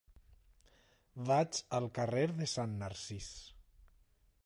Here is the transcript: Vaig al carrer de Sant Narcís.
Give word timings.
Vaig 1.31 1.61
al 1.81 1.87
carrer 1.99 2.25
de 2.43 2.51
Sant 2.57 2.77
Narcís. 2.83 3.33